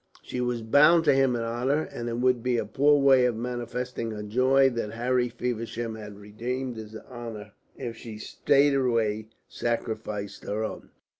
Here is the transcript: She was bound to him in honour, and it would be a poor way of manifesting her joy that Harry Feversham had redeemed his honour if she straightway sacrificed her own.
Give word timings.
She 0.23 0.41
was 0.41 0.63
bound 0.63 1.05
to 1.05 1.13
him 1.13 1.35
in 1.35 1.43
honour, 1.43 1.83
and 1.83 2.09
it 2.09 2.17
would 2.17 2.41
be 2.41 2.57
a 2.57 2.65
poor 2.65 2.97
way 2.99 3.25
of 3.25 3.35
manifesting 3.35 4.09
her 4.09 4.23
joy 4.23 4.67
that 4.71 4.93
Harry 4.93 5.29
Feversham 5.29 5.93
had 5.93 6.17
redeemed 6.17 6.75
his 6.77 6.95
honour 6.95 7.51
if 7.77 7.97
she 7.97 8.17
straightway 8.17 9.27
sacrificed 9.47 10.43
her 10.45 10.63
own. 10.63 10.89